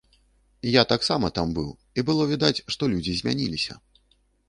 Я 0.75 0.83
таксама 0.93 1.31
там 1.37 1.53
быў, 1.59 1.69
і 1.97 2.07
было 2.09 2.29
відаць, 2.35 2.63
што 2.75 2.83
людзі 2.97 3.13
змяніліся. 3.23 3.83